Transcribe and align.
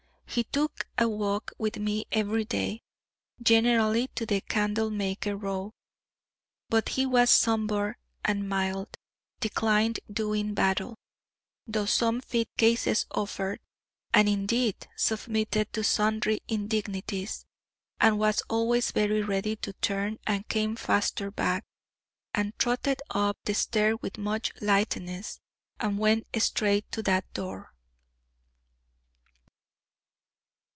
He 0.33 0.45
took 0.45 0.87
a 0.97 1.09
walk 1.09 1.51
with 1.57 1.75
me 1.77 2.05
every 2.09 2.45
day, 2.45 2.83
generally 3.43 4.07
to 4.15 4.25
the 4.25 4.39
Candlemaker 4.39 5.35
Row; 5.35 5.73
but 6.69 6.87
he 6.87 7.05
was 7.05 7.29
sombre 7.29 7.97
and 8.23 8.47
mild; 8.47 8.95
declined 9.41 9.99
doing 10.09 10.53
battle, 10.53 10.95
though 11.67 11.83
some 11.85 12.21
fit 12.21 12.47
cases 12.55 13.05
offered, 13.11 13.59
and 14.13 14.29
indeed 14.29 14.87
submitted 14.95 15.73
to 15.73 15.83
sundry 15.83 16.39
indignities; 16.47 17.45
and 17.99 18.17
was 18.17 18.41
always 18.49 18.91
very 18.91 19.21
ready 19.21 19.57
to 19.57 19.73
turn 19.81 20.17
and 20.25 20.47
came 20.47 20.77
faster 20.77 21.29
back, 21.29 21.65
and 22.33 22.57
trotted 22.57 23.01
up 23.09 23.37
the 23.43 23.53
stair 23.53 23.97
with 23.97 24.17
much 24.17 24.53
lightness, 24.61 25.41
and 25.81 25.99
went 25.99 26.25
straight 26.41 26.89
to 26.93 27.03
that 27.03 27.33
door. 27.33 27.67